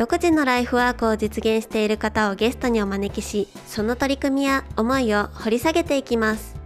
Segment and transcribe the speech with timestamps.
[0.00, 6.56] 独自のライフワークを実現している方をゲストにお招きしその取り組みや思いを掘り下げていきます。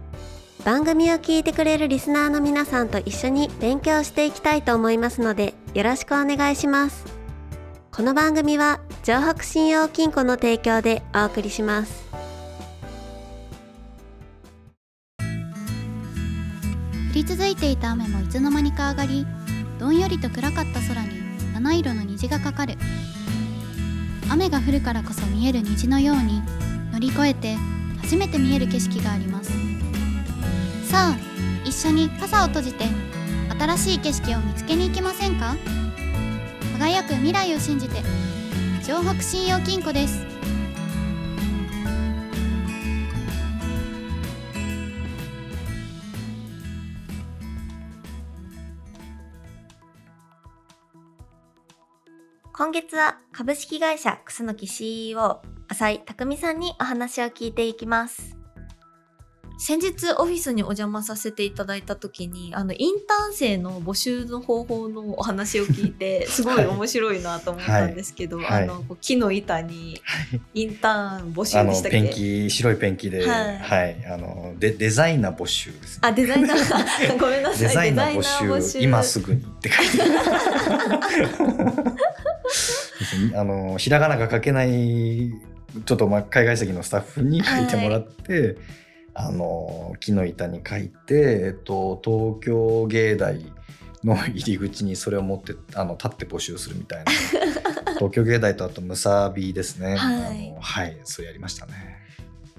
[0.63, 7.03] 番組を聞いてくれるリスナーの皆さんと一緒に勉強していきたいと思いますのでよろしくお願いします。
[7.91, 12.05] この番組は城北信用金庫の提供でお送りします。
[15.19, 15.23] 降
[17.13, 19.27] り続いていた雨もいつの間にか上がり
[19.77, 21.09] どんよりと暗かった空に
[21.53, 22.77] 七色の虹がかかる。
[24.29, 26.41] 雨が降るからこそ見える虹のように
[26.91, 27.55] 乗り越えて
[28.01, 29.51] 初めて見える景色があります。
[30.89, 31.17] さあ
[31.65, 32.85] 一緒に傘を閉じて
[33.59, 35.55] 新しい景色を見つけに行きませんか？
[36.77, 38.03] 輝く未来を信じて
[38.83, 40.34] 城北信用金庫です。
[52.57, 58.37] 今月は株式会社クスノキ CEO 浅井匠さんにお話を聞いていきます。
[59.57, 68.63] 先日オフィスにお邪魔させていただいた時にあのインターン生の募集の方法のお話を聞いて すごい面白いなと思ったんですけど、はい。
[68.63, 70.01] あの木の板に
[70.53, 72.01] インターン募集でしたっけ？
[72.01, 73.99] ペンキ白いペンキで、ははい。
[73.99, 75.99] い、あのデデザイナー募集です、ね。
[76.03, 77.15] あデザイナー。
[77.19, 77.67] ごめんなさい。
[77.67, 78.79] デザイナーデ募集。
[78.79, 79.97] 今すぐにって書いて
[83.35, 85.33] あのひらがなが書けない
[85.85, 88.57] ちょっとまあ海外籍のスタッフに書いてもらって、
[89.13, 93.39] あの木の板に書いて、えっと、東京芸大
[94.03, 97.11] の入り口にそれを持ってあの立って募集するみたいな。
[97.95, 99.95] 東京芸大とあとムサビですね。
[99.95, 100.49] はい。
[100.51, 102.04] あのはいそうやりましたね。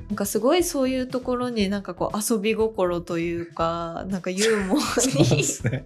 [0.09, 5.85] なんかすごいそういうところになんかこう遊び心というかなんかユーモアにすね。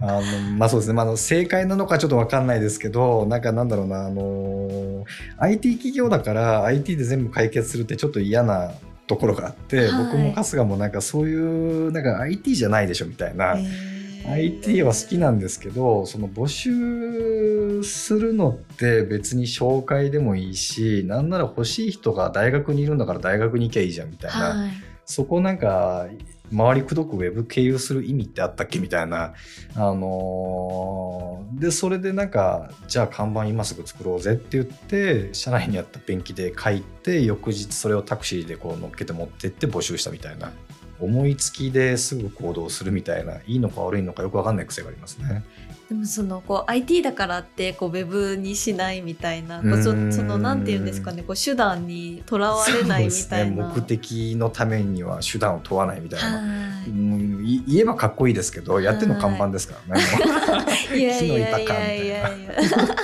[0.00, 0.22] あの、
[0.56, 0.94] まあそうですね。
[0.94, 5.04] まあ、正解なのかちょっとわかんないですけど、なんかなんだろうな、あの、
[5.38, 8.70] IT 企業だから IT で全部解決するってちょっと嫌な
[9.08, 13.56] ところがあって、はい僕も春日もなんかそういう、なんか IT じゃないでしょみたいな。
[14.28, 24.70] IT は好きなんですけどその募集するのって別に紹介でもいいしなんなら欲しい人が大学にいるんだから大学に行きゃいいじゃんみたいな、はい。
[25.04, 26.06] そこなんか
[26.52, 29.34] 周りくどくウェブ経由する意味ってあったっけみたいな、
[29.74, 40.52] あのーでそれでなんかじゃあ看板今すぐ作ろうぜって言って社内にあったペンキで書いて翌日それをタクシーでこう乗っけて持ってって募集したみたいな
[41.00, 45.44] 思いつきですぐ行動するみたいないいのか悪いのかよくわかんない癖がありますね。
[45.88, 53.68] でもそのこう IT だからってこうウェブにしないみたいなうそそのなんて言うんですかねこう手段にとらわれないみたいな。
[53.68, 56.38] ね、目的のためには手段を問わないみたいな。
[56.38, 60.02] はいうんい言えばかっこいいですけどやってるの看板ですからね。
[60.94, 62.96] いやいやいやいいや ないや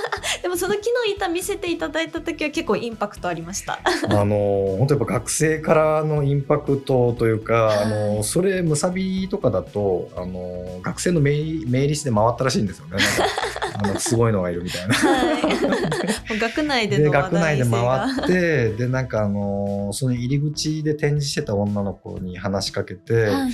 [0.43, 3.79] でもその木の板見せていただいた時は結構インパクトありました。
[4.09, 7.77] あの本当やっぱ学生からのインパクトというか、はい。
[7.85, 12.97] あのそれむさびとかだとあの学生のメイメイリスで回ったらしいんですよね。
[12.97, 14.93] なんかあのすごいのがいるみたいな。
[14.95, 23.51] はい、 学内で学内で回ってでなんかあのその入り口で展示してた女の子に話しかけて、はい。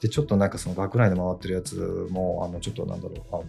[0.00, 1.76] でちょっとなんかその学内で回ってるやつ
[2.10, 3.44] もあのちょっとなんだろうあの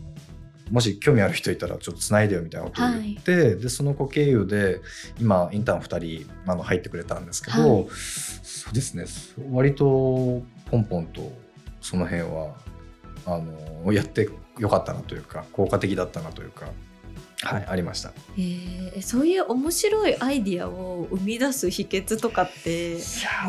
[0.72, 4.81] もし興味ある人いたらちょっとつないでよみたいなことを言って、でその子経由で
[5.19, 7.88] 今インターン2人あの入ってくれたんですけど、はい。
[8.44, 9.06] そうですね
[9.51, 9.85] 割と
[10.66, 11.31] ポンポンと
[11.81, 12.56] その辺は
[13.25, 13.40] あ
[13.84, 16.68] のやってよかったなというか効果的だったなというか、
[17.48, 18.12] はい、ありました。
[18.38, 23.00] えーそういう面白いアイディアを生み出す秘訣とかっていや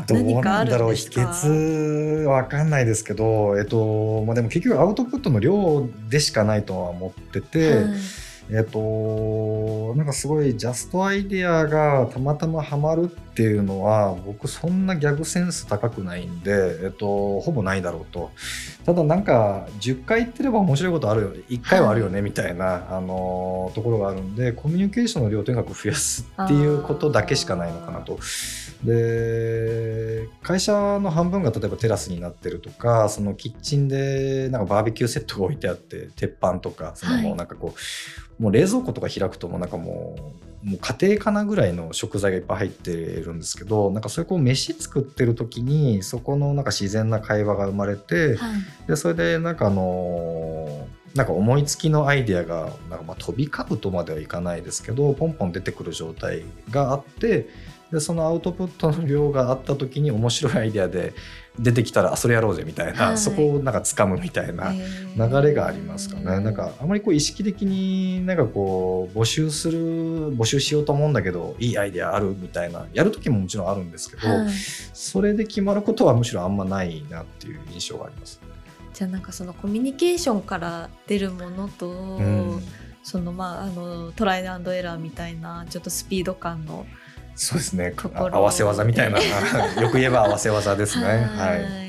[0.02, 0.94] ーどう何かあなんだろう。
[0.94, 1.48] 秘るんですか？
[1.48, 7.84] 訣わかんないですけど、えっとまあ、でも結局アウトプットの量でしかないとは思ってて、はい。
[8.50, 18.30] えっとなんかすごいジャストアイデアがたまたまハマるっていうのは僕そんなギャグセンス高くないんで、えっと、ほぼないだろうと。
[18.86, 28.18] ただなんか10回言ってれば面白いことあるよ1回はあるよねみたいな、あのところがあるんでコミュニケーションの量をとにかく増やすっていうことだけしかないのかなと。
[28.84, 37.22] で会社の半分が例えばテラスになってるとかそのキッチンでなんかバーベキューセットが置いてあって鉄板とかそのはい。
[37.22, 37.74] もうなんかこ
[38.38, 48.88] う、もう冷蔵庫とか開くともうなんかもうもう家庭かなぐらいの食材がいっぱい入ってるんですけどなんかそれこう飯作ってる時にそこのなんか自然な会話が生まれて、はい。
[48.88, 57.48] でそれでなんかあのなんか思いつきのアイデアがなんかまあ飛び交うとまではいかないですけどポンポン出てくる状態があって
[57.92, 61.14] でそのアウトプットの量があった時に面白いアイデアで
[61.58, 63.18] 出てきたらあそれやろうぜみたいな、はい。
[63.18, 66.24] そこをなんか掴むみたいな流れがありますかね。
[66.40, 74.50] なんかあまりこう意識的になんかこう募集する募集しようと思うんだけどいいアイデアあるみたいなやる時ももちろんあるんですけど、はい。
[74.50, 78.40] それで決まることはむしろあんまないなっていう印象があります。
[78.92, 82.62] じゃあなんかそのコミュニケーションから出るものと、うん。
[83.04, 86.86] そのまああのトライアンドエラーみたいなちょっとスピード感の
[87.36, 87.94] そうですね。
[88.14, 89.18] 合わせ技みたいな。
[89.80, 91.06] よく言えば合わせ技ですね。
[91.06, 91.84] はい。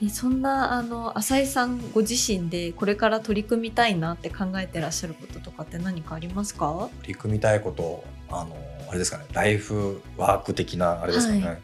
[0.00, 6.88] えそんなあの浅井さんご自身でこれから取り組みたいなって考えてらっしゃることとかって何かありますか？
[7.00, 8.56] 取り組みたいことあの
[8.88, 9.24] あれですかね。
[9.32, 11.44] ライフワーク的なあれですかね。
[11.44, 11.58] はうーんあ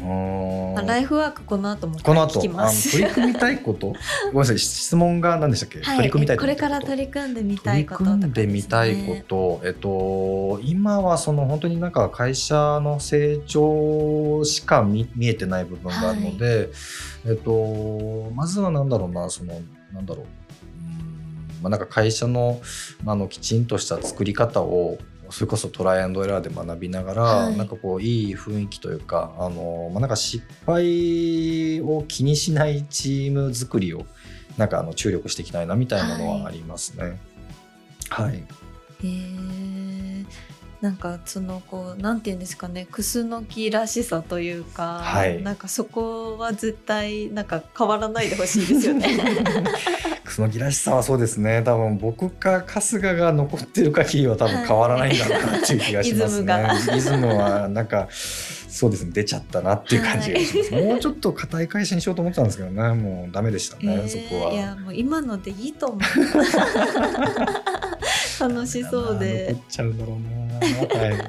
[0.00, 2.40] ライフワークこの後もこの後。
[2.40, 3.88] 取り組みたいこと？
[4.26, 16.70] ごめんなさい質問が何でしたっけ、はい、取り組みたいこれからり取り組んでみた取りいこととか組んでみたいこと、えっと、今はその本当になんか会社の成長しか見見えてない部分があるので、
[17.26, 19.60] えっと、まずはなんだろうなその
[19.92, 20.24] なんだろう。
[20.24, 20.38] うん
[21.62, 22.60] まあ、なんか会社の
[23.04, 24.98] あのきちんとした作り方を
[25.30, 27.56] それこそトライアンドエラーで学びながら、はい。
[27.56, 34.06] なんかこういい雰囲気というかあの、まあ、なんか失敗を気にしないチーム作りを
[34.56, 37.20] なんかあの注力していきたいなみたいなのはありますね。
[38.10, 38.44] はい、
[39.02, 39.87] えー
[40.80, 49.18] なんかそのこうなんていうんですかねクスノキらしさというか、はいなんかそこは絶対なんか変わらないでほしいですよね。
[50.28, 56.52] そのギらしさはそうですね多分僕か春日が残ってる限りは多分変わらないんだろうなっていう気がしますね。
[56.52, 60.70] はいリズムはなんかそうですね出ちゃったなっていう感じがします。
[60.70, 64.52] もうちょっと硬い会社にしようと思ってたんですけどねもうダメでしたね、えーそこは。
[64.52, 66.00] いやもう今のでいいと思う。
[68.38, 71.00] 楽しそうで残っちゃうんだろうな。
[71.00, 71.28] はい。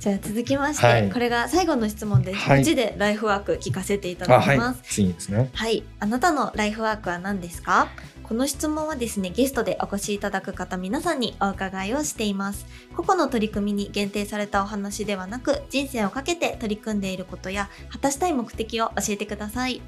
[0.00, 2.38] じゃあ続きまして、はいこれが最後の質問です。
[2.40, 4.80] はいでライフワーク聞かせていただきます。。
[4.82, 5.48] 次ですね。
[5.52, 7.86] はい、あなたのライフワークは何ですか？
[8.24, 12.66] この質問はですね、ゲストでお越しいただく方皆さんにお伺いをしています。
[12.96, 19.82] 個々の取り組みに限定されたお話ではなく、人生をかけて取り組んでいることや、果たしたい目的を教えてください。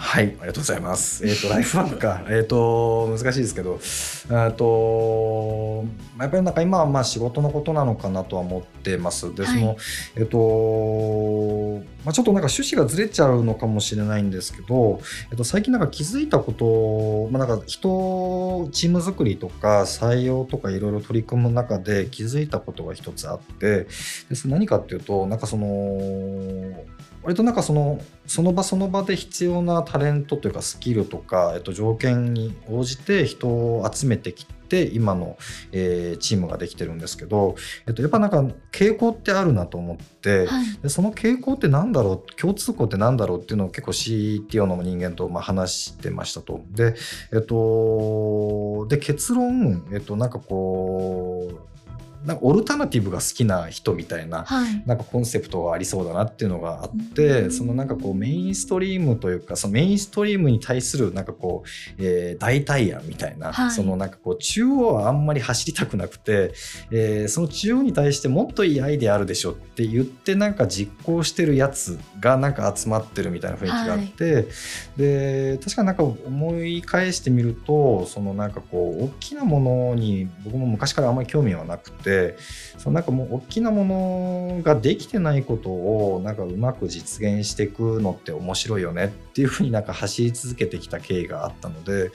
[0.00, 1.26] はい、ありがとうございます。
[1.26, 2.22] えっ、と、ライフワークか。
[2.30, 3.80] えっと、難しいですけど、
[4.30, 5.84] えっと、
[6.20, 9.34] やっぱりなんか今はまあ仕事のことなのかなとは思ってます。
[9.34, 9.76] で、はいその、
[10.14, 15.00] えっと、まあ、ちょっとなんか趣旨がずれちゃうのかもしれないんですけど、
[15.32, 23.88] えっと、最近なんか気づいたこと、まあ、なんか人、チーム作りとか採用とかいろいろ取り組む中で気づいたことが一つあって、で
[24.46, 25.66] 何かっていうと、なんかその、
[27.28, 35.36] 割となんかそのその場その場で必要なタレントというかスキルとか、えっと、条件に応じて人を集めてきて今の、
[35.72, 38.42] えーチームができてるんですけど、えっと、やっぱなんか
[38.72, 40.78] 傾向ってあるなと思って、はい。
[40.82, 46.64] でその傾向ってなんだろう共通項ってなんだろうっていうのを結構 CTO の人間とまあ話してましたと。
[46.70, 46.94] で,、
[47.34, 51.77] えっと、で結論、えっと、なんかこう
[52.24, 54.82] なんかオルタナティブが好きな人みたいなはい。
[54.86, 63.70] なんかコンセプトがありそうだなっていうのがあって、うんそのなんかこうメインストリームというかそのメインストリームに対するなんかこう、えー代替案みたいな、はい。
[63.70, 66.52] そのなんかこう中央はあんまり走りたくなくて、
[66.90, 74.48] えーその中央に対してもっといいアイデアあるでしょって言ってなんか実行してるやつがなんか集まってるみたいな雰囲気があって、
[74.96, 82.07] で確かになんか思い返してみるとそのなんかこう大きなものに僕も昔からあんまり興味はなくて
[82.78, 92.10] そのなんかもう大きなものができてないことをなんかうまく実現していくのって面白いよねっていうふうになんか走り続けてきた経緯があったので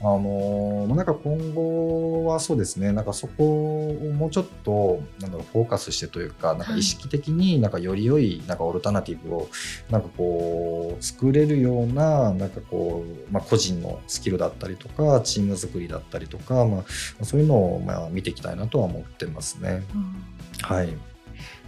[0.00, 9.48] あのまあなんか今後はそうですねなんかそこをもうちょっとなんだろうフォーカスしてというかなんか意識的になんかより良いなんかオルタナティブを
[9.90, 16.84] なんかこう作れるようななんかこう、まあ、個人のスキルだったりとかチーム作りだったりとか、ま
[17.20, 19.84] あ、そういうのをまあ見ていきたいなとは思ってますね。
[20.62, 20.94] はい、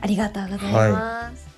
[0.01, 1.49] ありがとうございます。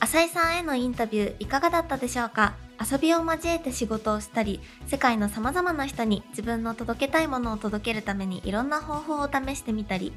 [0.00, 2.54] 浅井さんへのインタビューいかがだったでしょうか？
[2.80, 10.12] 遊びを交えて仕事をしたり世界の様々な人に自分の届けたいものを届けるためにいろんな方法を試してみたり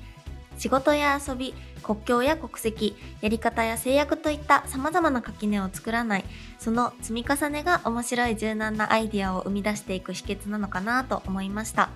[0.58, 1.53] 仕事や遊び
[1.84, 6.25] 国境や国籍やり方や制約といった様々な垣根を作らない
[6.58, 11.89] その積み重ねが面白い柔軟なアイディアを生み出していく秘訣なのかなと思いました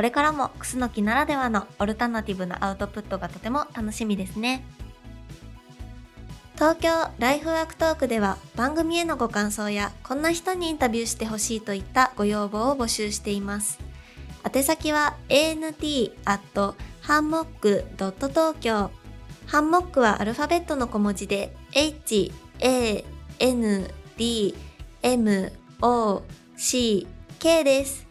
[0.00, 4.64] これからもクスノキならではのオルタナティブなアウトプットがとても楽しみですね。
[6.54, 6.88] 東京
[7.18, 13.78] ライフワークトークでは番組へのご感想やこんな人にインタビューしてほしいといったご要望を募集しています。
[14.42, 18.90] 宛先は ant アットハンモックドット東京
[19.44, 23.04] ハンモックはアルファベットの小文字で h a
[23.38, 24.54] n d
[25.02, 25.52] m
[25.82, 26.22] o
[26.56, 27.06] c
[27.38, 28.09] k です。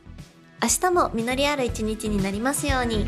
[0.62, 3.08] 明日も実りある一日になりますように。